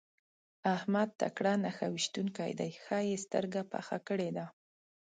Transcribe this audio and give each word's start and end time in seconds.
احمد 0.75 1.09
تکړه 1.21 1.53
نښه 1.63 1.87
ويشتونکی 1.89 2.51
دی؛ 2.59 2.69
ښه 2.83 2.97
يې 3.07 3.15
سترګه 3.25 3.61
پخه 3.71 3.97
کړې 4.07 4.29
ده. 4.37 4.45